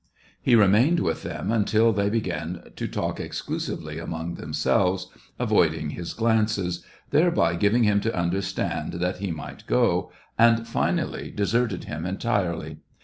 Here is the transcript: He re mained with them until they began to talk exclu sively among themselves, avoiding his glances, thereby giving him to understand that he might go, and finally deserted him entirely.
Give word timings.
He 0.41 0.55
re 0.55 0.65
mained 0.65 0.99
with 0.99 1.21
them 1.21 1.51
until 1.51 1.93
they 1.93 2.09
began 2.09 2.71
to 2.75 2.87
talk 2.87 3.17
exclu 3.19 3.61
sively 3.61 3.99
among 3.99 4.33
themselves, 4.33 5.11
avoiding 5.37 5.91
his 5.91 6.15
glances, 6.15 6.83
thereby 7.11 7.55
giving 7.55 7.83
him 7.83 8.01
to 8.01 8.19
understand 8.19 8.93
that 8.93 9.17
he 9.17 9.29
might 9.29 9.67
go, 9.67 10.11
and 10.39 10.67
finally 10.67 11.29
deserted 11.29 11.83
him 11.83 12.07
entirely. 12.07 12.79